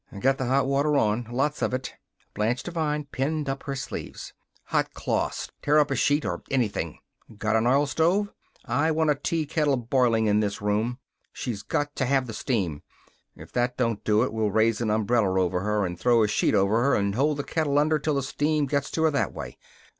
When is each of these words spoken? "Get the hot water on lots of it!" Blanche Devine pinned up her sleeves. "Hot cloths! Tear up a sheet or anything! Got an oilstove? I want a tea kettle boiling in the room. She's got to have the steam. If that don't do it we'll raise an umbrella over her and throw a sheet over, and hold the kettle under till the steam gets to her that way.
"Get 0.19 0.39
the 0.39 0.47
hot 0.47 0.65
water 0.65 0.97
on 0.97 1.27
lots 1.29 1.61
of 1.61 1.75
it!" 1.75 1.93
Blanche 2.33 2.63
Devine 2.63 3.05
pinned 3.11 3.47
up 3.47 3.61
her 3.65 3.75
sleeves. 3.75 4.33
"Hot 4.63 4.95
cloths! 4.95 5.51
Tear 5.61 5.77
up 5.77 5.91
a 5.91 5.95
sheet 5.95 6.25
or 6.25 6.41
anything! 6.49 6.97
Got 7.37 7.55
an 7.55 7.65
oilstove? 7.67 8.33
I 8.65 8.89
want 8.89 9.11
a 9.11 9.15
tea 9.15 9.45
kettle 9.45 9.77
boiling 9.77 10.25
in 10.25 10.39
the 10.39 10.57
room. 10.59 10.97
She's 11.31 11.61
got 11.61 11.95
to 11.97 12.07
have 12.07 12.25
the 12.25 12.33
steam. 12.33 12.81
If 13.35 13.51
that 13.51 13.77
don't 13.77 14.03
do 14.03 14.23
it 14.23 14.33
we'll 14.33 14.49
raise 14.49 14.81
an 14.81 14.89
umbrella 14.89 15.39
over 15.39 15.59
her 15.59 15.85
and 15.85 15.99
throw 15.99 16.23
a 16.23 16.27
sheet 16.27 16.55
over, 16.55 16.95
and 16.95 17.13
hold 17.13 17.37
the 17.37 17.43
kettle 17.43 17.77
under 17.77 17.99
till 17.99 18.15
the 18.15 18.23
steam 18.23 18.65
gets 18.65 18.89
to 18.89 19.03
her 19.03 19.11
that 19.11 19.33
way. 19.33 19.59